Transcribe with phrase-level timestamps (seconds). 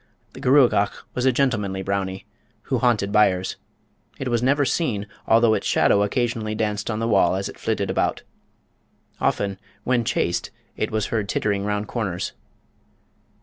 [0.33, 2.25] The Gruagach was a gentlemanly Brownie,
[2.63, 3.57] who haunted byres.
[4.17, 7.91] It was never seen, although its shadow occasionally danced on the wall as it flitted
[7.91, 8.23] about.
[9.19, 12.33] Often, when chased, it was heard tittering round corners.